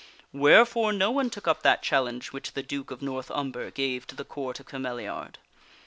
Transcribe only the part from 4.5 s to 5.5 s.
of Cameliard.